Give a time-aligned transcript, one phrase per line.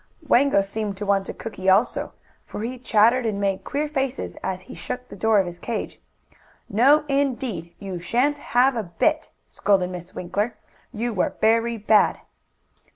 [0.27, 2.11] Wango seemed to want a cookie also,
[2.43, 6.01] for he chattered and made queer faces as he shook the door of his cage.
[6.67, 7.75] "No, indeed!
[7.77, 10.55] You sha'n't have a bit!" scolded Miss Winkler.
[10.91, 12.17] "You were very bad."